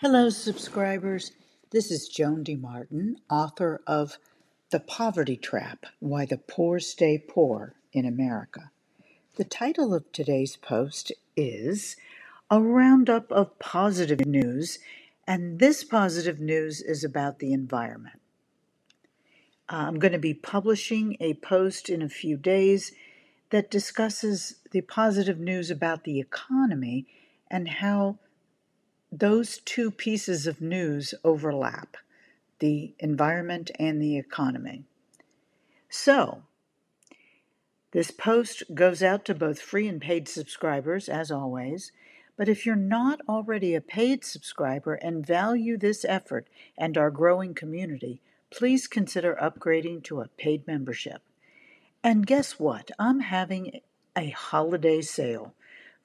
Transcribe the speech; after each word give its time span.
Hello, 0.00 0.28
subscribers. 0.28 1.32
This 1.70 1.90
is 1.90 2.06
Joan 2.06 2.42
D. 2.42 2.54
Martin, 2.54 3.16
author 3.30 3.80
of 3.86 4.18
The 4.68 4.78
Poverty 4.78 5.38
Trap 5.38 5.86
Why 6.00 6.26
the 6.26 6.36
Poor 6.36 6.80
Stay 6.80 7.16
Poor 7.16 7.76
in 7.94 8.04
America. 8.04 8.70
The 9.36 9.44
title 9.44 9.94
of 9.94 10.12
today's 10.12 10.56
post 10.56 11.12
is 11.34 11.96
A 12.50 12.60
Roundup 12.60 13.32
of 13.32 13.58
Positive 13.58 14.26
News, 14.26 14.80
and 15.26 15.60
this 15.60 15.82
positive 15.82 16.40
news 16.40 16.82
is 16.82 17.02
about 17.02 17.38
the 17.38 17.54
environment. 17.54 18.20
I'm 19.66 19.98
going 19.98 20.12
to 20.12 20.18
be 20.18 20.34
publishing 20.34 21.16
a 21.20 21.32
post 21.32 21.88
in 21.88 22.02
a 22.02 22.10
few 22.10 22.36
days 22.36 22.92
that 23.48 23.70
discusses 23.70 24.56
the 24.72 24.82
positive 24.82 25.38
news 25.38 25.70
about 25.70 26.04
the 26.04 26.20
economy 26.20 27.06
and 27.50 27.66
how 27.66 28.18
those 29.10 29.58
two 29.58 29.90
pieces 29.90 30.46
of 30.46 30.60
news 30.60 31.14
overlap 31.24 31.96
the 32.58 32.94
environment 32.98 33.70
and 33.78 34.00
the 34.00 34.16
economy. 34.16 34.84
So, 35.88 36.42
this 37.92 38.10
post 38.10 38.62
goes 38.74 39.02
out 39.02 39.24
to 39.26 39.34
both 39.34 39.60
free 39.60 39.88
and 39.88 40.00
paid 40.00 40.28
subscribers, 40.28 41.08
as 41.08 41.30
always. 41.30 41.92
But 42.36 42.48
if 42.48 42.66
you're 42.66 42.76
not 42.76 43.20
already 43.28 43.74
a 43.74 43.80
paid 43.80 44.24
subscriber 44.24 44.94
and 44.94 45.26
value 45.26 45.78
this 45.78 46.04
effort 46.04 46.48
and 46.76 46.98
our 46.98 47.10
growing 47.10 47.54
community, 47.54 48.20
please 48.50 48.86
consider 48.86 49.38
upgrading 49.40 50.04
to 50.04 50.20
a 50.20 50.28
paid 50.28 50.66
membership. 50.66 51.22
And 52.02 52.26
guess 52.26 52.58
what? 52.58 52.90
I'm 52.98 53.20
having 53.20 53.80
a 54.14 54.30
holiday 54.30 55.00
sale. 55.00 55.54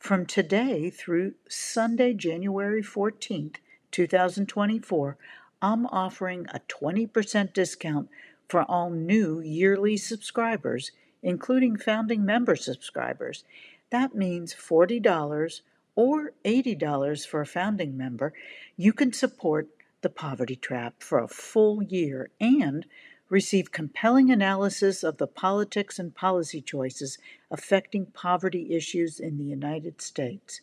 From 0.02 0.26
today 0.26 0.90
through 0.90 1.36
Sunday, 1.48 2.16
January 2.16 2.82
14th, 2.82 3.58
2024, 3.92 5.16
I'm 5.62 5.86
offering 5.86 6.48
a 6.50 6.60
20% 6.62 7.54
discount 7.54 8.10
for 8.50 8.64
all 8.64 8.90
new 8.90 9.42
yearly 9.42 9.98
subscribers, 9.98 10.92
including 11.22 11.78
founding 11.78 12.26
member 12.26 12.56
subscribers. 12.56 13.44
That 13.92 14.16
means 14.16 14.56
$40 14.56 15.62
or 15.96 16.32
$80 16.44 17.28
for 17.28 17.42
a 17.42 17.46
founding 17.46 17.96
member. 17.96 18.34
You 18.76 18.94
can 18.94 19.14
support 19.14 19.68
the 20.02 20.10
Poverty 20.10 20.56
Trap 20.56 20.96
for 20.98 21.20
a 21.20 21.28
full 21.28 21.84
year 21.84 22.32
and 22.40 22.88
receive 23.32 23.72
compelling 23.72 24.30
analysis 24.30 25.04
of 25.04 25.18
the 25.18 25.26
politics 25.26 25.98
and 25.98 26.14
policy 26.14 26.62
choices 26.62 27.18
affecting 27.50 28.06
poverty 28.08 28.76
issues 28.76 29.22
in 29.22 29.38
the 29.38 29.46
United 29.46 30.02
States. 30.02 30.60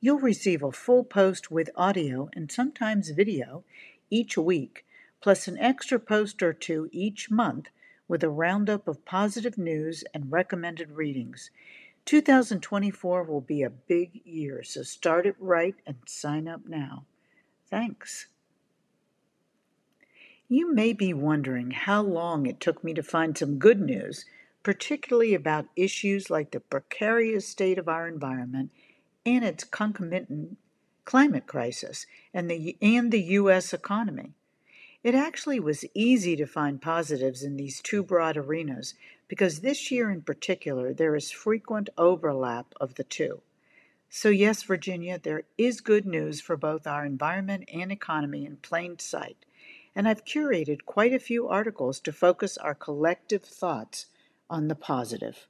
You'll 0.00 0.18
receive 0.18 0.62
a 0.62 0.72
full 0.72 1.04
post 1.04 1.50
with 1.50 1.68
audio 1.76 2.30
and 2.32 2.50
sometimes 2.50 3.10
video 3.10 3.62
each 4.08 4.38
week, 4.38 4.86
plus 5.20 5.46
an 5.46 5.58
extra 5.58 6.00
post 6.00 6.42
or 6.42 6.54
two 6.54 6.88
each 6.92 7.30
month 7.30 7.68
with 8.08 8.24
a 8.24 8.30
roundup 8.30 8.88
of 8.88 9.04
positive 9.04 9.58
news 9.58 10.02
and 10.14 10.32
recommended 10.32 10.92
readings. 10.92 11.50
2024 12.06 13.24
will 13.24 13.42
be 13.42 13.62
a 13.62 13.68
big 13.68 14.22
year, 14.24 14.62
so 14.62 14.82
start 14.82 15.26
it 15.26 15.36
right 15.38 15.74
and 15.86 15.96
sign 16.06 16.48
up 16.48 16.62
now. 16.66 17.04
Thanks. 17.68 18.28
You 20.50 20.72
may 20.72 20.94
be 20.94 21.12
wondering 21.12 21.72
how 21.72 22.00
long 22.00 22.46
it 22.46 22.58
took 22.58 22.82
me 22.82 22.94
to 22.94 23.02
find 23.02 23.36
some 23.36 23.58
good 23.58 23.78
news, 23.78 24.24
particularly 24.62 25.34
about 25.34 25.68
issues 25.76 26.30
like 26.30 26.52
the 26.52 26.60
precarious 26.60 27.46
state 27.46 27.76
of 27.76 27.86
our 27.86 28.08
environment 28.08 28.70
and 29.26 29.44
its 29.44 29.62
concomitant 29.64 30.56
climate 31.04 31.46
crisis 31.46 32.06
and 32.32 32.50
the, 32.50 32.78
and 32.80 33.12
the 33.12 33.20
U.S. 33.20 33.74
economy. 33.74 34.32
It 35.04 35.14
actually 35.14 35.60
was 35.60 35.84
easy 35.92 36.34
to 36.36 36.46
find 36.46 36.80
positives 36.80 37.42
in 37.42 37.58
these 37.58 37.82
two 37.82 38.02
broad 38.02 38.38
arenas 38.38 38.94
because 39.28 39.60
this 39.60 39.90
year 39.90 40.10
in 40.10 40.22
particular 40.22 40.94
there 40.94 41.14
is 41.14 41.30
frequent 41.30 41.90
overlap 41.98 42.72
of 42.80 42.94
the 42.94 43.04
two. 43.04 43.42
So, 44.08 44.30
yes, 44.30 44.62
Virginia, 44.62 45.18
there 45.18 45.42
is 45.58 45.82
good 45.82 46.06
news 46.06 46.40
for 46.40 46.56
both 46.56 46.86
our 46.86 47.04
environment 47.04 47.68
and 47.70 47.92
economy 47.92 48.46
in 48.46 48.56
plain 48.56 48.98
sight 48.98 49.44
and 49.98 50.06
I've 50.06 50.24
curated 50.24 50.86
quite 50.86 51.12
a 51.12 51.18
few 51.18 51.48
articles 51.48 51.98
to 52.00 52.12
focus 52.12 52.56
our 52.56 52.72
collective 52.72 53.42
thoughts 53.42 54.06
on 54.48 54.68
the 54.68 54.76
positive. 54.76 55.48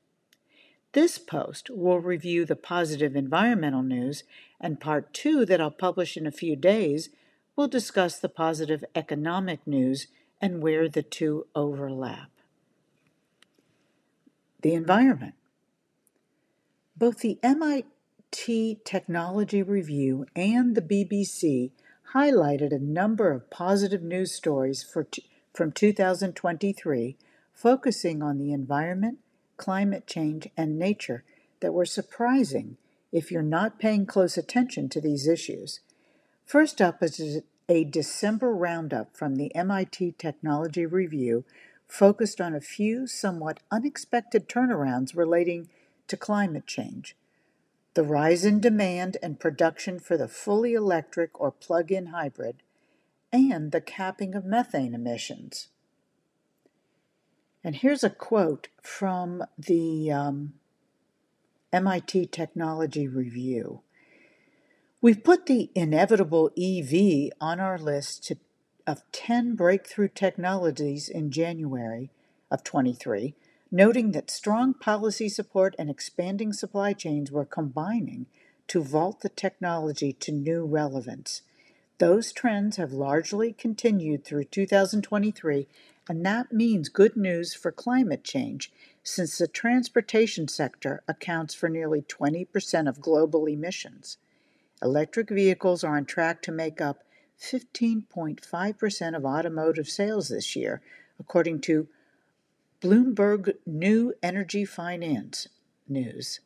This 0.92 1.18
post 1.18 1.68
will 1.68 2.00
review 2.00 2.46
the 2.46 2.56
positive 2.56 3.14
environmental 3.14 3.82
news, 3.82 4.24
and 4.58 4.80
part 4.80 5.12
two, 5.12 5.44
that 5.44 5.60
I'll 5.60 5.70
publish 5.70 6.16
in 6.16 6.26
a 6.26 6.32
few 6.32 6.56
days, 6.56 7.10
will 7.56 7.68
discuss 7.68 8.18
the 8.18 8.30
positive 8.30 8.82
economic 8.94 9.66
news 9.66 10.06
and 10.40 10.62
where 10.62 10.88
the 10.88 11.02
two 11.02 11.46
overlap. 11.54 12.30
The 14.62 14.72
environment. 14.72 15.34
Both 16.96 17.18
the 17.18 17.38
MIT 17.42 18.78
Technology 18.82 19.62
Review 19.62 20.24
and 20.34 20.74
the 20.74 20.80
BBC 20.80 21.72
highlighted 22.14 22.72
a 22.72 22.78
number 22.78 23.30
of 23.30 23.50
positive 23.50 24.02
news 24.02 24.32
stories 24.32 24.82
for 24.82 25.06
from 25.52 25.72
2023 25.72 27.16
focusing 27.52 28.22
on 28.22 28.38
the 28.38 28.52
environment, 28.52 29.18
climate 29.56 30.06
change, 30.06 30.48
and 30.56 30.78
nature 30.78 31.24
that 31.60 31.74
were 31.74 31.84
surprising 31.84 32.76
if 33.10 33.30
you're 33.30 33.42
not 33.42 33.80
paying 33.80 34.06
close 34.06 34.36
attention 34.36 34.88
to 34.88 35.00
these 35.00 35.26
issues. 35.26 35.80
First 36.46 36.80
up 36.80 37.02
is 37.02 37.42
a 37.68 37.84
December 37.84 38.54
roundup 38.54 39.16
from 39.16 39.36
the 39.36 39.54
MIT 39.54 40.14
Technology 40.18 40.86
Review 40.86 41.44
focused 41.88 42.40
on 42.40 42.54
a 42.54 42.60
few 42.60 43.06
somewhat 43.06 43.60
unexpected 43.70 44.48
turnarounds 44.48 45.16
relating 45.16 45.68
to 46.06 46.16
climate 46.16 46.66
change 46.66 47.16
the 47.98 48.04
rise 48.04 48.44
in 48.44 48.60
demand 48.60 49.16
and 49.24 49.40
production 49.40 49.98
for 49.98 50.16
the 50.16 50.28
fully 50.28 50.72
electric 50.72 51.40
or 51.40 51.50
plug 51.50 51.90
in 51.90 52.06
hybrid, 52.06 52.62
and 53.32 53.72
the 53.72 53.80
capping 53.80 54.36
of 54.36 54.44
methane 54.44 54.94
emissions. 54.94 55.66
And 57.64 57.74
here's 57.74 58.04
a 58.04 58.08
quote 58.08 58.68
from 58.80 59.42
the 59.58 60.12
um, 60.12 60.52
MIT 61.72 62.26
Technology 62.26 63.08
Review. 63.08 63.80
We've 65.00 65.24
put 65.24 65.46
the 65.46 65.72
inevitable 65.74 66.52
EV 66.56 67.32
on 67.40 67.58
our 67.58 67.78
list 67.78 68.22
to, 68.26 68.36
of 68.86 69.02
10 69.10 69.56
breakthrough 69.56 70.10
technologies 70.14 71.08
in 71.08 71.32
January 71.32 72.12
of 72.48 72.62
23 72.62 73.34
noting 73.70 74.12
that 74.12 74.30
strong 74.30 74.74
policy 74.74 75.28
support 75.28 75.74
and 75.78 75.90
expanding 75.90 76.52
supply 76.52 76.92
chains 76.92 77.30
were 77.30 77.44
combining 77.44 78.26
to 78.66 78.82
vault 78.82 79.20
the 79.20 79.28
technology 79.28 80.12
to 80.12 80.32
new 80.32 80.64
relevance. 80.64 81.42
Those 81.98 82.32
trends 82.32 82.76
have 82.76 82.92
largely 82.92 83.52
continued 83.52 84.24
through 84.24 84.44
2023, 84.44 85.66
and 86.08 86.24
that 86.24 86.52
means 86.52 86.88
good 86.88 87.16
news 87.16 87.54
for 87.54 87.72
climate 87.72 88.22
change 88.24 88.70
since 89.02 89.38
the 89.38 89.48
transportation 89.48 90.48
sector 90.48 91.02
accounts 91.08 91.54
for 91.54 91.68
nearly 91.68 92.02
20% 92.02 92.88
of 92.88 93.00
global 93.00 93.46
emissions. 93.46 94.18
Electric 94.80 95.28
vehicles 95.28 95.82
are 95.82 95.96
on 95.96 96.04
track 96.04 96.40
to 96.42 96.52
make 96.52 96.80
up 96.80 97.02
15.5% 97.40 99.16
of 99.16 99.24
automotive 99.24 99.88
sales 99.88 100.28
this 100.28 100.54
year, 100.54 100.80
according 101.18 101.60
to 101.62 101.88
Bloomberg 102.80 103.54
New 103.66 104.14
Energy 104.22 104.64
Finance 104.64 105.48
News. 105.88 106.38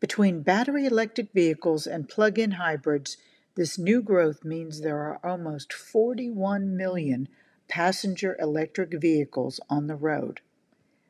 Between 0.00 0.42
battery 0.42 0.84
electric 0.84 1.32
vehicles 1.32 1.86
and 1.86 2.10
plug 2.10 2.38
in 2.38 2.52
hybrids, 2.52 3.16
this 3.54 3.78
new 3.78 4.02
growth 4.02 4.44
means 4.44 4.82
there 4.82 4.98
are 4.98 5.18
almost 5.24 5.72
41 5.72 6.76
million 6.76 7.26
passenger 7.68 8.36
electric 8.38 9.00
vehicles 9.00 9.60
on 9.70 9.86
the 9.86 9.96
road. 9.96 10.42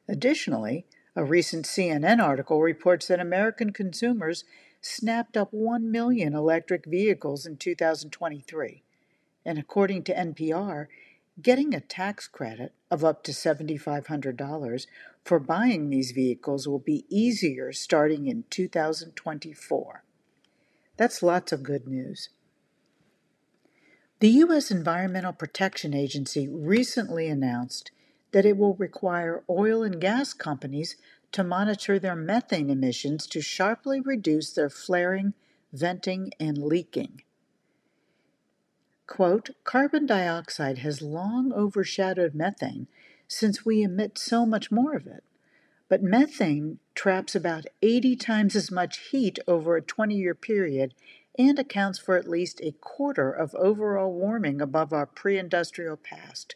Additionally, 0.06 0.86
a 1.16 1.24
recent 1.24 1.66
CNN 1.66 2.22
article 2.22 2.60
reports 2.60 3.08
that 3.08 3.18
American 3.18 3.72
consumers 3.72 4.44
snapped 4.80 5.36
up 5.36 5.48
1 5.52 5.90
million 5.90 6.34
electric 6.34 6.86
vehicles 6.86 7.46
in 7.46 7.56
2023. 7.56 8.84
And 9.44 9.58
according 9.58 10.04
to 10.04 10.14
NPR, 10.14 10.86
Getting 11.40 11.74
a 11.74 11.80
tax 11.80 12.28
credit 12.28 12.74
of 12.90 13.04
up 13.04 13.22
to 13.24 13.32
$7,500 13.32 14.86
for 15.24 15.38
buying 15.38 15.88
these 15.88 16.10
vehicles 16.10 16.68
will 16.68 16.78
be 16.78 17.06
easier 17.08 17.72
starting 17.72 18.26
in 18.26 18.44
2024. 18.50 20.04
That's 20.98 21.22
lots 21.22 21.52
of 21.52 21.62
good 21.62 21.86
news. 21.88 22.28
The 24.20 24.28
U.S. 24.28 24.70
Environmental 24.70 25.32
Protection 25.32 25.94
Agency 25.94 26.46
recently 26.46 27.28
announced 27.28 27.90
that 28.32 28.44
it 28.44 28.56
will 28.56 28.74
require 28.74 29.42
oil 29.48 29.82
and 29.82 30.00
gas 30.00 30.34
companies 30.34 30.96
to 31.32 31.42
monitor 31.42 31.98
their 31.98 32.14
methane 32.14 32.68
emissions 32.68 33.26
to 33.28 33.40
sharply 33.40 34.00
reduce 34.00 34.52
their 34.52 34.70
flaring, 34.70 35.32
venting, 35.72 36.32
and 36.38 36.58
leaking. 36.58 37.22
Quote, 39.06 39.50
carbon 39.64 40.06
dioxide 40.06 40.78
has 40.78 41.02
long 41.02 41.52
overshadowed 41.52 42.34
methane 42.34 42.86
since 43.26 43.64
we 43.64 43.82
emit 43.82 44.16
so 44.16 44.46
much 44.46 44.70
more 44.70 44.94
of 44.94 45.06
it. 45.06 45.24
But 45.88 46.02
methane 46.02 46.78
traps 46.94 47.34
about 47.34 47.66
80 47.82 48.16
times 48.16 48.54
as 48.54 48.70
much 48.70 49.10
heat 49.10 49.38
over 49.46 49.76
a 49.76 49.82
20 49.82 50.14
year 50.14 50.34
period 50.34 50.94
and 51.38 51.58
accounts 51.58 51.98
for 51.98 52.16
at 52.16 52.28
least 52.28 52.60
a 52.62 52.72
quarter 52.80 53.30
of 53.30 53.54
overall 53.56 54.12
warming 54.12 54.60
above 54.60 54.92
our 54.92 55.06
pre 55.06 55.38
industrial 55.38 55.96
past. 55.96 56.54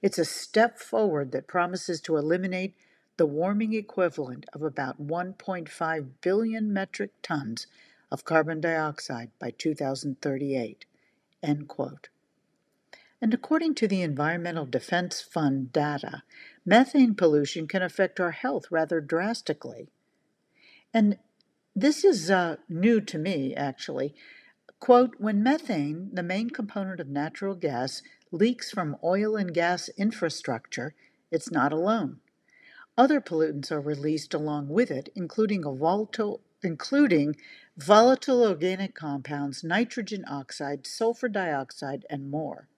It's 0.00 0.18
a 0.18 0.24
step 0.24 0.78
forward 0.78 1.32
that 1.32 1.46
promises 1.46 2.00
to 2.02 2.16
eliminate 2.16 2.74
the 3.16 3.26
warming 3.26 3.74
equivalent 3.74 4.46
of 4.52 4.62
about 4.62 5.00
1.5 5.00 6.08
billion 6.20 6.72
metric 6.72 7.10
tons 7.22 7.66
of 8.10 8.24
carbon 8.24 8.60
dioxide 8.60 9.30
by 9.38 9.50
2038. 9.50 10.84
End 11.44 11.68
quote. 11.68 12.08
And 13.20 13.34
according 13.34 13.74
to 13.76 13.86
the 13.86 14.00
Environmental 14.00 14.64
Defense 14.64 15.20
Fund 15.20 15.72
data, 15.72 16.22
methane 16.64 17.14
pollution 17.14 17.68
can 17.68 17.82
affect 17.82 18.18
our 18.18 18.30
health 18.30 18.64
rather 18.70 19.00
drastically. 19.02 19.90
And 20.94 21.18
this 21.76 22.02
is 22.02 22.30
uh, 22.30 22.56
new 22.68 23.00
to 23.02 23.18
me, 23.18 23.54
actually. 23.54 24.14
Quote 24.80 25.16
When 25.18 25.42
methane, 25.42 26.10
the 26.14 26.22
main 26.22 26.48
component 26.48 26.98
of 26.98 27.08
natural 27.08 27.54
gas, 27.54 28.00
leaks 28.30 28.70
from 28.70 28.96
oil 29.04 29.36
and 29.36 29.52
gas 29.52 29.90
infrastructure, 29.98 30.94
it's 31.30 31.50
not 31.50 31.72
alone. 31.72 32.20
Other 32.96 33.20
pollutants 33.20 33.70
are 33.70 33.80
released 33.80 34.32
along 34.32 34.68
with 34.68 34.90
it, 34.90 35.10
including 35.14 35.64
a 35.64 35.72
volatile 35.72 36.40
including 36.64 37.36
volatile 37.76 38.42
organic 38.42 38.94
compounds, 38.94 39.64
nitrogen 39.64 40.24
oxide, 40.28 40.86
sulfur 40.86 41.28
dioxide, 41.28 42.06
and 42.08 42.30
more. 42.30 42.68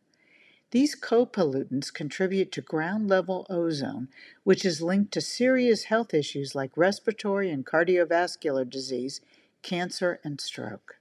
These 0.71 0.95
co-pollutants 0.95 1.93
contribute 1.93 2.51
to 2.53 2.61
ground 2.61 3.09
level 3.09 3.47
ozone, 3.49 4.09
which 4.43 4.65
is 4.65 4.83
linked 4.83 5.13
to 5.13 5.21
serious 5.21 5.85
health 5.85 6.13
issues 6.13 6.55
like 6.55 6.77
respiratory 6.77 7.51
and 7.51 7.65
cardiovascular 7.65 8.69
disease, 8.69 9.21
cancer, 9.63 10.21
and 10.25 10.41
stroke. 10.41 10.97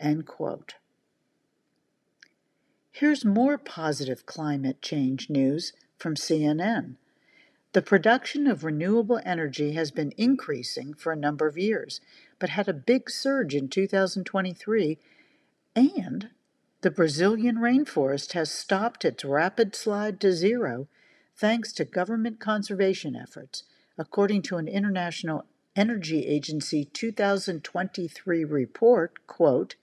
End 0.00 0.26
quote. 0.26 0.74
Here's 2.90 3.24
more 3.24 3.58
positive 3.58 4.26
climate 4.26 4.82
change 4.82 5.30
news 5.30 5.72
from 5.98 6.14
CNN. 6.14 6.96
The 7.72 7.82
production 7.82 8.46
of 8.46 8.62
renewable 8.62 9.20
energy 9.24 9.72
has 9.72 9.90
been 9.90 10.12
increasing 10.16 10.94
for 10.94 11.12
a 11.12 11.16
number 11.16 11.48
of 11.48 11.58
years, 11.58 12.00
but 12.44 12.50
had 12.50 12.68
a 12.68 12.74
big 12.74 13.08
surge 13.08 13.54
in 13.54 13.68
2023, 13.68 14.98
and 15.74 16.28
the 16.82 16.90
Brazilian 16.90 17.56
rainforest 17.56 18.32
has 18.32 18.50
stopped 18.50 19.02
its 19.02 19.24
rapid 19.24 19.74
slide 19.74 20.20
to 20.20 20.30
zero 20.30 20.86
thanks 21.34 21.72
to 21.72 21.86
government 21.86 22.38
conservation 22.40 23.16
efforts, 23.16 23.62
according 23.96 24.42
to 24.42 24.58
an 24.58 24.68
International 24.68 25.46
Energy 25.74 26.26
Agency 26.26 26.84
2023 26.84 28.44
report, 28.44 29.26
quote, 29.26 29.76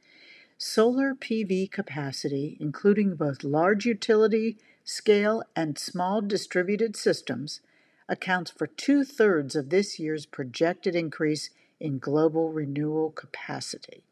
Solar 0.55 1.15
PV 1.15 1.71
capacity, 1.71 2.57
including 2.59 3.15
both 3.15 3.43
large 3.43 3.87
utility 3.87 4.59
scale 4.83 5.41
and 5.55 5.79
small 5.79 6.21
distributed 6.21 6.95
systems, 6.95 7.61
accounts 8.07 8.51
for 8.51 8.67
two 8.67 9.03
thirds 9.03 9.55
of 9.55 9.71
this 9.71 9.97
year's 9.97 10.27
projected 10.27 10.95
increase 10.95 11.49
in 11.81 11.99
global 11.99 12.51
renewal 12.51 13.11
capacity. 13.11 14.03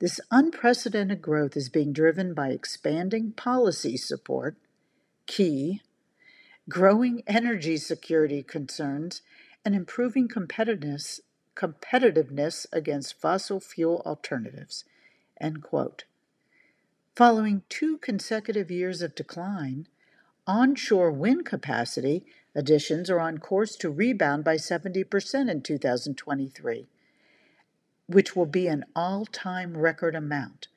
This 0.00 0.20
unprecedented 0.30 1.22
growth 1.22 1.56
is 1.56 1.68
being 1.68 1.92
driven 1.92 2.34
by 2.34 2.48
expanding 2.48 3.32
policy 3.32 3.96
support, 3.96 4.56
key, 5.26 5.82
growing 6.68 7.22
energy 7.26 7.76
security 7.76 8.42
concerns, 8.42 9.22
and 9.64 9.74
improving 9.74 10.28
competitiveness, 10.28 11.20
competitiveness 11.54 12.66
against 12.72 13.20
fossil 13.20 13.60
fuel 13.60 14.02
alternatives. 14.04 14.84
End 15.40 15.62
quote. 15.62 16.04
Following 17.14 17.62
two 17.68 17.98
consecutive 17.98 18.70
years 18.70 19.00
of 19.00 19.14
decline, 19.14 19.86
onshore 20.46 21.12
wind 21.12 21.46
capacity 21.46 22.26
additions 22.54 23.08
are 23.08 23.20
on 23.20 23.38
course 23.38 23.76
to 23.76 23.90
rebound 23.90 24.44
by 24.44 24.56
70% 24.56 25.50
in 25.50 25.62
2023, 25.62 26.88
which 28.06 28.36
will 28.36 28.46
be 28.46 28.66
an 28.66 28.84
all 28.94 29.26
time 29.26 29.76
record 29.76 30.14
amount. 30.14 30.68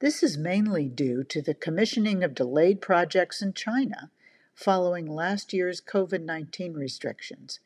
This 0.00 0.22
is 0.22 0.36
mainly 0.36 0.88
due 0.88 1.24
to 1.24 1.40
the 1.40 1.54
commissioning 1.54 2.22
of 2.22 2.34
delayed 2.34 2.80
projects 2.80 3.40
in 3.40 3.54
China 3.54 4.10
following 4.54 5.06
last 5.06 5.52
year's 5.52 5.80
COVID 5.80 6.22
19 6.24 6.74
restrictions. 6.74 7.60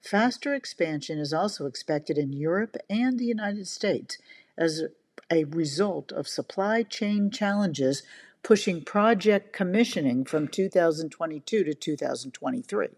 Faster 0.00 0.54
expansion 0.54 1.18
is 1.18 1.32
also 1.32 1.66
expected 1.66 2.18
in 2.18 2.32
Europe 2.32 2.76
and 2.90 3.18
the 3.18 3.24
United 3.24 3.66
States 3.66 4.18
as 4.58 4.82
a 5.30 5.44
result 5.44 6.12
of 6.12 6.28
supply 6.28 6.82
chain 6.82 7.30
challenges 7.30 8.02
pushing 8.42 8.84
project 8.84 9.52
commissioning 9.52 10.24
from 10.24 10.48
2022 10.48 11.64
to 11.64 11.72
2023 11.72 12.88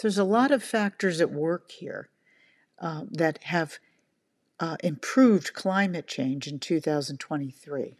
there's 0.00 0.18
a 0.18 0.24
lot 0.24 0.50
of 0.50 0.62
factors 0.62 1.20
at 1.20 1.30
work 1.30 1.70
here 1.70 2.08
uh, 2.78 3.02
that 3.10 3.42
have 3.44 3.78
uh, 4.62 4.76
improved 4.84 5.52
climate 5.54 6.06
change 6.06 6.46
in 6.46 6.60
2023. 6.60 7.96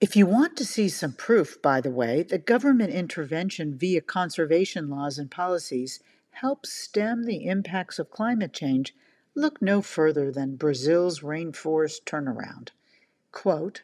If 0.00 0.14
you 0.14 0.24
want 0.24 0.56
to 0.56 0.64
see 0.64 0.88
some 0.88 1.12
proof, 1.12 1.60
by 1.60 1.80
the 1.80 1.90
way, 1.90 2.22
that 2.22 2.46
government 2.46 2.92
intervention 2.92 3.76
via 3.76 4.00
conservation 4.00 4.88
laws 4.88 5.18
and 5.18 5.28
policies 5.28 5.98
helps 6.30 6.72
stem 6.72 7.24
the 7.24 7.44
impacts 7.44 7.98
of 7.98 8.12
climate 8.12 8.52
change, 8.52 8.94
look 9.34 9.60
no 9.60 9.82
further 9.82 10.30
than 10.30 10.54
Brazil's 10.54 11.20
rainforest 11.22 12.04
turnaround. 12.04 12.68
Quote, 13.32 13.82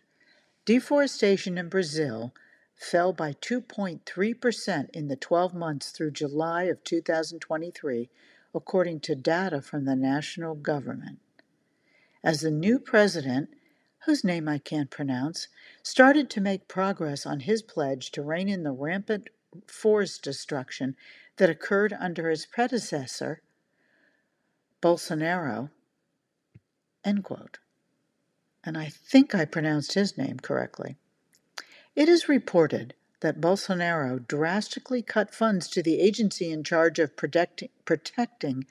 Deforestation 0.65 1.59
in 1.59 1.69
Brazil 1.69 2.33
fell 2.77 3.13
by 3.13 3.33
2.3% 3.33 4.91
in 4.91 5.09
the 5.09 5.17
12 5.17 5.55
months 5.55 5.91
through 5.91 6.13
July 6.13 6.65
of 6.65 6.85
2023, 6.85 8.09
according 8.57 8.99
to 8.99 9.15
data 9.15 9.61
from 9.61 9.85
the 9.85 9.95
national 9.95 10.55
government. 10.55 11.19
As 12.25 12.41
the 12.41 12.51
new 12.51 12.79
president, 12.79 13.51
whose 14.07 14.25
name 14.25 14.49
I 14.49 14.59
can't 14.59 14.91
pronounce, 14.91 15.49
started 15.83 16.31
to 16.31 16.41
make 16.41 16.67
progress 16.67 17.27
on 17.27 17.41
his 17.41 17.61
pledge 17.61 18.11
to 18.13 18.23
rein 18.23 18.49
in 18.49 18.63
the 18.63 18.73
rampant 18.73 19.29
forest 19.67 20.23
destruction 20.23 20.97
that 21.37 21.51
occurred 21.51 21.93
under 22.01 22.31
his 22.31 22.47
predecessor, 22.47 23.43
Bolsonaro, 24.81 25.71
end 27.05 27.25
quote. 27.25 27.59
And 28.65 28.79
I 28.79 28.87
think 28.89 29.35
I 29.35 29.45
pronounced 29.45 29.93
his 29.93 30.17
name 30.17 30.39
correctly. 30.41 30.97
It 31.95 32.09
is 32.09 32.29
reported 32.29 32.95
that 33.21 33.41
Bolsonaro 33.41 34.27
drastically 34.27 35.03
cut 35.03 35.35
funds 35.35 35.69
to 35.69 35.83
the 35.83 36.01
agency 36.01 36.51
in 36.51 36.63
charge 36.63 36.99
of 36.99 37.17
protecting, 37.17 38.67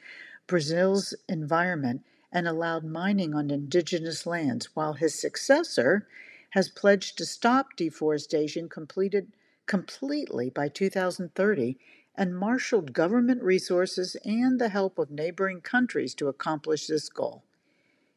Brazil's 0.47 1.15
environment 1.27 2.03
and 2.31 2.47
allowed 2.47 2.83
mining 2.83 3.33
on 3.33 3.49
indigenous 3.49 4.25
lands, 4.25 4.69
while 4.75 4.93
his 4.93 5.19
successor 5.19 6.07
has 6.51 6.69
pledged 6.69 7.17
to 7.17 7.25
stop 7.25 7.75
deforestation 7.75 8.69
completed, 8.69 9.31
completely 9.65 10.49
by 10.49 10.67
2030 10.67 11.77
and 12.15 12.37
marshaled 12.37 12.93
government 12.93 13.41
resources 13.41 14.15
and 14.23 14.59
the 14.59 14.69
help 14.69 14.99
of 14.99 15.09
neighboring 15.11 15.59
countries 15.59 16.13
to 16.13 16.27
accomplish 16.27 16.87
this 16.87 17.09
goal. 17.09 17.43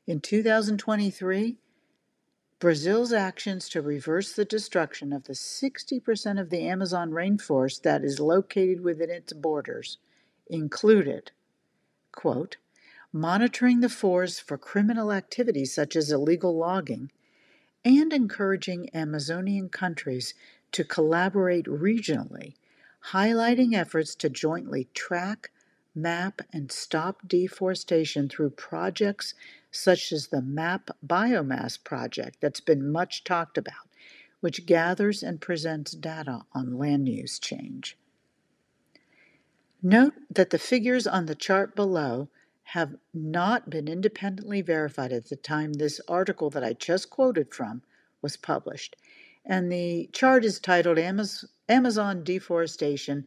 In 0.07 0.21
2023, 0.21 1.57
Brazil's 2.61 3.13
actions 3.13 3.69
to 3.69 3.81
reverse 3.81 4.33
the 4.33 4.45
destruction 4.45 5.13
of 5.13 5.25
the 5.25 5.33
60% 5.33 6.41
of 6.41 6.51
the 6.51 6.67
Amazon 6.67 7.13
rainforest 7.13 7.83
that 7.83 8.03
is 8.03 8.19
located 8.19 8.81
within 8.81 9.11
its 9.11 9.33
borders 9.33 9.99
included, 10.49 11.31
quote, 12.11 12.57
monitoring 13.13 13.79
the 13.79 13.89
forest 13.89 14.43
for 14.43 14.59
criminal 14.59 15.13
activities 15.13 15.73
such 15.73 15.95
as 15.95 16.11
illegal 16.11 16.57
logging, 16.57 17.13
and 17.85 18.13
encouraging 18.13 18.91
Amazonian 18.93 19.69
countries 19.69 20.35
to 20.73 20.83
collaborate 20.83 21.67
regionally, 21.67 22.55
highlighting 23.13 23.73
efforts 23.73 24.17
to 24.17 24.29
jointly 24.29 24.89
track, 24.95 25.53
map, 25.95 26.43
and 26.53 26.73
stop 26.73 27.21
deforestation 27.27 28.29
through 28.29 28.51
projects 28.51 29.35
such 29.71 30.13
as 30.13 30.29
the 30.29 30.43
MAP 30.43 30.91
Biomass 31.07 31.83
project 31.83 32.39
that's 32.41 32.61
been 32.61 32.91
much 32.91 33.25
talked 33.25 33.59
about, 33.59 33.89
which 34.41 34.67
gathers 34.67 35.23
and 35.23 35.41
presents 35.41 35.93
data 35.93 36.43
on 36.53 36.79
land 36.79 37.09
use 37.09 37.39
change. 37.39 37.97
Note 39.83 40.15
that 40.31 40.51
the 40.51 40.59
figures 40.59 41.07
on 41.07 41.27
the 41.27 41.35
chart 41.35 41.77
below 41.77 42.29
have 42.63 42.97
not 43.15 43.71
been 43.71 43.89
independently 43.89 44.61
verified 44.61 45.13
at 45.13 45.29
the 45.29 45.37
time 45.37 45.73
this 45.73 46.01
article 46.09 46.51
that 46.51 46.65
I 46.65 46.75
just 46.75 47.09
quoted 47.09 47.55
from 47.55 47.83
was 48.21 48.37
published. 48.37 48.97
And 49.45 49.73
the 49.73 50.11
chart 50.13 50.45
is 50.45 50.61
titled 50.61 50.99
Amazon 50.99 52.25
Deforestation 52.25 53.27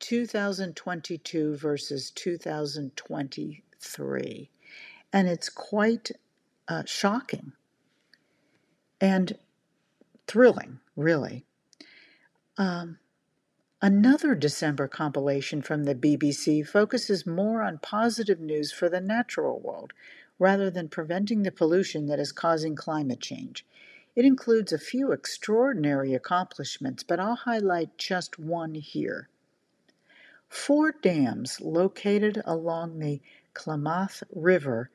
2022 0.00 1.56
versus 1.56 2.10
2023. 2.10 4.50
And 5.12 5.28
it's 5.28 5.48
quite 5.48 6.10
uh, 6.68 6.84
shocking 6.86 7.52
and 9.00 9.36
thrilling, 10.26 10.80
really. 10.96 11.44
Um, 12.56 12.98
Another 13.82 14.34
December 14.34 14.88
compilation 14.88 15.62
from 15.62 15.84
the 15.84 15.94
BBC 15.94 16.66
focuses 16.66 17.26
more 17.26 17.62
on 17.62 17.78
positive 17.78 18.38
news 18.38 18.72
for 18.72 18.90
the 18.90 19.00
natural 19.00 19.58
world 19.58 19.94
rather 20.38 20.70
than 20.70 20.90
preventing 20.90 21.44
the 21.44 21.50
pollution 21.50 22.04
that 22.04 22.20
is 22.20 22.30
causing 22.30 22.76
climate 22.76 23.20
change. 23.20 23.64
It 24.14 24.26
includes 24.26 24.70
a 24.70 24.78
few 24.78 25.12
extraordinary 25.12 26.12
accomplishments, 26.12 27.02
but 27.02 27.18
I'll 27.18 27.36
highlight 27.36 27.96
just 27.96 28.38
one 28.38 28.74
here. 28.74 29.30
Four 30.46 30.92
dams 30.92 31.58
located 31.62 32.42
along 32.44 32.98
the 32.98 33.22
Klamath 33.54 34.22
River 34.30 34.90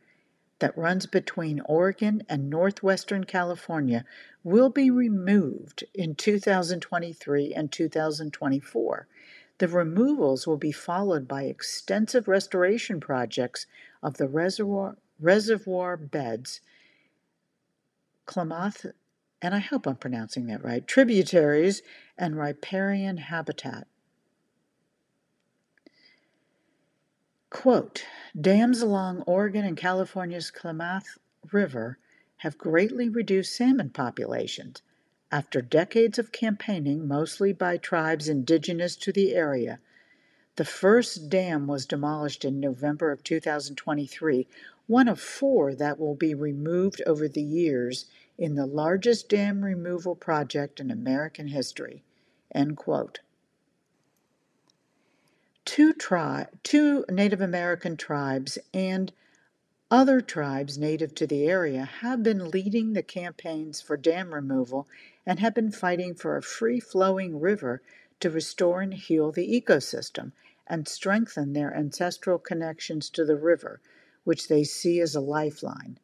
that 0.60 0.78
runs 0.78 1.06
between 1.06 1.60
Oregon 1.62 2.24
and 2.30 2.50
northwestern 2.50 3.24
California 3.26 4.06
will 4.44 4.70
be 4.70 4.90
removed 4.90 5.84
in 5.94 6.16
2023 6.16 7.54
and 7.54 7.72
2024. 7.72 9.08
The 9.58 9.68
removals 9.68 10.46
will 10.46 10.58
be 10.58 10.72
followed 10.72 11.28
by 11.28 11.44
extensive 11.44 12.28
restoration 12.28 13.00
projects 13.00 13.68
of 14.04 14.18
the 14.18 14.28
reservoir, 14.28 14.98
reservoir 15.20 15.98
beds, 15.98 16.62
Klamath, 18.26 18.86
and 19.42 19.54
I 19.54 19.60
hope 19.60 19.86
I'm 19.86 19.96
pronouncing 19.96 20.48
that 20.48 20.64
right, 20.64 20.86
tributaries, 20.86 21.82
and 22.18 22.38
riparian 22.38 23.18
habitat. 23.18 23.88
Quote, 27.56 28.04
Dams 28.40 28.82
along 28.82 29.22
Oregon 29.22 29.64
and 29.64 29.78
California's 29.78 30.52
Klamath 30.52 31.18
River 31.54 31.98
have 32.40 32.58
greatly 32.58 33.08
reduced 33.08 33.56
salmon 33.56 33.92
populations. 33.92 34.82
After 35.32 35.62
decades 35.62 36.20
of 36.20 36.34
campaigning, 36.34 37.08
mostly 37.08 37.54
by 37.54 37.78
tribes 37.78 38.28
indigenous 38.28 38.98
to 38.98 39.14
the 39.14 39.34
area, 39.34 39.80
the 40.58 40.66
first 40.66 41.30
dam 41.30 41.66
was 41.66 41.86
demolished 41.86 42.44
in 42.44 42.60
November 42.60 43.10
of 43.10 43.24
2023, 43.24 44.48
one 44.88 45.08
of 45.08 45.22
four 45.22 45.74
that 45.74 45.98
will 45.98 46.14
be 46.14 46.34
removed 46.34 47.02
over 47.08 47.30
the 47.30 47.42
years 47.42 48.06
in 48.38 48.56
the 48.56 48.66
largest 48.66 49.30
dam 49.30 49.64
removal 49.64 50.14
project 50.14 50.82
in 50.82 50.92
American 50.92 51.48
history. 51.48 52.04
End 52.54 52.76
quote. 52.76 53.22
Two, 55.66 55.94
tri- 55.94 56.48
two 56.64 57.04
Native 57.10 57.42
American 57.42 57.98
tribes 57.98 58.58
and 58.74 59.12
other 59.92 60.22
tribes 60.22 60.78
native 60.78 61.14
to 61.16 61.28
the 61.28 61.46
area 61.46 61.86
have 61.86 62.24
been 62.24 62.50
leading 62.50 62.94
the 62.94 63.04
campaigns 63.04 63.82
for 63.82 63.98
dam 63.98 64.34
removal 64.34 64.88
and 65.26 65.40
have 65.40 65.54
been 65.54 65.72
fighting 65.72 66.16
for 66.16 66.38
a 66.38 66.42
free 66.42 66.80
flowing 66.80 67.40
river 67.40 67.82
to 68.20 68.30
restore 68.30 68.82
and 68.82 68.94
heal 68.94 69.32
the 69.32 69.62
ecosystem 69.62 70.32
and 70.68 70.88
strengthen 70.88 71.54
their 71.54 71.76
ancestral 71.76 72.40
connections 72.40 73.10
to 73.10 73.26
the 73.26 73.36
river, 73.36 73.80
which 74.24 74.48
they 74.48 74.64
see 74.64 75.00
as 75.00 75.16
a 75.16 75.22
lifeline. 75.22 76.00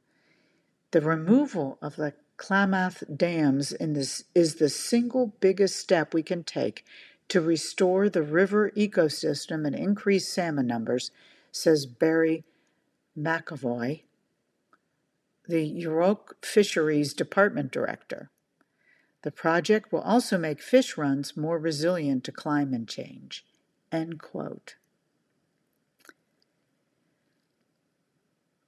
The 0.91 1.01
removal 1.01 1.77
of 1.81 1.95
the 1.95 2.13
Klamath 2.37 3.03
dams 3.15 3.69
this, 3.79 4.23
is 4.33 4.55
the 4.55 4.69
single 4.69 5.27
biggest 5.39 5.77
step 5.77 6.13
we 6.13 6.23
can 6.23 6.43
take 6.43 6.83
to 7.31 7.39
restore 7.39 8.09
the 8.09 8.21
river 8.21 8.71
ecosystem 8.75 9.65
and 9.65 9.73
increase 9.73 10.27
salmon 10.27 10.67
numbers, 10.67 11.11
says 11.49 11.85
Barry 11.85 12.43
McCovey, 13.17 14.01
the 15.47 15.81
Yurok 15.81 16.33
Fisheries 16.41 17.13
Department 17.13 17.71
Director. 17.71 18.29
The 19.21 19.31
project 19.31 19.93
will 19.93 20.01
also 20.01 20.37
make 20.37 20.61
fish 20.61 20.97
runs 20.97 21.37
more 21.37 21.57
resilient 21.57 22.25
to 22.25 22.33
climate 22.33 22.89
change. 22.89 23.45
End 23.93 24.19
quote. 24.19 24.75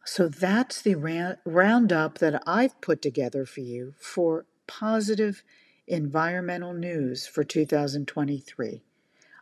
So 0.06 0.30
that's 0.30 0.82
the 0.82 1.36
roundup 1.44 2.20
that 2.20 2.42
I've 2.48 2.80
put 2.80 3.02
together 3.02 3.46
for 3.46 3.60
you 3.60 3.94
for 4.00 4.46
positive 4.68 5.44
environmental 5.88 6.74
news 6.74 7.28
for 7.28 7.44
2023. 7.44 8.82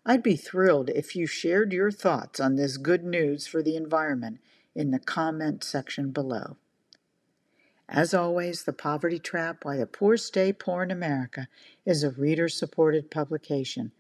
I'd 0.05 0.23
be 0.23 0.35
thrilled 0.35 0.89
if 0.89 1.15
you 1.15 1.27
shared 1.27 1.71
your 1.71 1.91
thoughts 1.91 2.39
on 2.39 2.55
this 2.55 2.77
good 2.77 3.03
news 3.03 3.45
for 3.45 3.61
the 3.61 3.75
environment 3.75 4.39
in 4.73 4.89
the 4.89 4.99
comment 4.99 5.63
section 5.63 6.11
below. 6.11 6.57
As 7.87 8.13
always, 8.13 8.63
The 8.63 8.73
Poverty 8.73 9.19
Trap 9.19 9.63
Why 9.63 9.77
the 9.77 9.85
Poor 9.85 10.17
Stay 10.17 10.53
Poor 10.53 10.81
in 10.81 10.91
America 10.91 11.47
is 11.85 12.03
a 12.03 12.09
reader 12.09 12.49
supported 12.49 13.11
publication. 13.11 13.91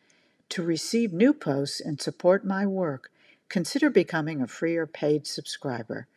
To 0.49 0.63
receive 0.63 1.13
new 1.13 1.33
posts 1.33 1.79
and 1.79 2.01
support 2.01 2.45
my 2.45 2.65
work, 2.65 3.11
consider 3.49 3.89
becoming 3.89 4.41
a 4.41 4.47
free 4.47 4.77
or 4.77 4.87
paid 4.87 5.27
subscriber. 5.27 6.07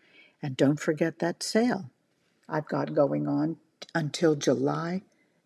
And 0.41 0.57
don't 0.57 0.81
forget 0.81 1.19
that 1.19 1.43
sale 1.43 1.91
I've 2.49 2.69
got 2.69 2.95
going 2.95 3.27
on 3.27 3.57
until 3.95 4.35
July 4.35 5.03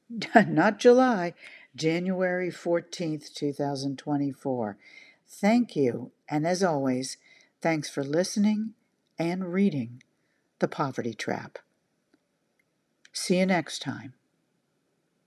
not 0.47 0.79
July, 0.79 1.35
January 1.77 2.51
14th, 2.51 3.35
2024. 3.35 4.77
Thank 5.27 5.77
you, 5.77 6.13
and 6.29 6.47
as 6.47 6.63
always, 6.63 7.19
thanks 7.61 7.91
for 7.91 8.03
listening 8.03 8.75
and 9.19 9.53
reading 9.53 10.03
The 10.61 10.69
Poverty 10.69 11.15
Trap. 11.15 11.59
See 13.13 13.39
you 13.39 13.47
next 13.47 13.81
time. 13.83 14.15